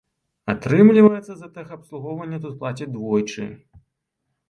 Атрымліваецца, 0.53 1.27
за 1.35 1.51
тэхабслугоўванне 1.59 2.43
тут 2.49 2.59
плацяць 2.65 2.91
двойчы. 2.97 3.51